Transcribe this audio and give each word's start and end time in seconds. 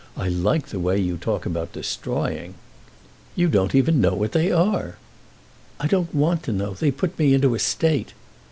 I 0.17 0.29
like 0.29 0.69
the 0.69 0.79
way 0.79 0.99
you 0.99 1.15
talk 1.15 1.45
about 1.45 1.73
'destroying!' 1.73 2.55
You 3.35 3.47
don't 3.49 3.75
even 3.75 4.01
know 4.01 4.15
what 4.15 4.31
they 4.31 4.51
are." 4.51 4.95
"I 5.79 5.85
don't 5.85 6.15
want 6.15 6.41
to 6.45 6.51
know; 6.51 6.73
they 6.73 6.89
put 6.89 7.19
me 7.19 7.35
into 7.35 7.53
a 7.53 7.59
state." 7.59 8.13